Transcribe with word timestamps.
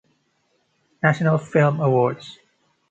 National 1.03 1.37
Film 1.37 1.77
Awards 1.79 2.39